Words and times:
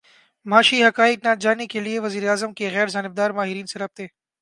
معاشی 0.45 0.77
حقائق 0.83 1.19
جاننے 1.41 1.65
کیلیے 1.73 1.99
وزیر 1.99 2.27
اعظم 2.29 2.53
کے 2.57 2.69
غیر 2.73 2.87
جانبدار 2.93 3.31
ماہرین 3.37 3.65
سے 3.65 3.79
رابطے 3.79 4.05